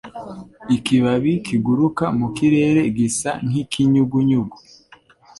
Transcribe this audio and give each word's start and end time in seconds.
Ikibabi 0.75 1.33
kiguruka 1.45 2.05
mu 2.19 2.27
kirere 2.35 2.81
gisa 2.97 3.31
n'ikinyugunyugu 3.49 4.57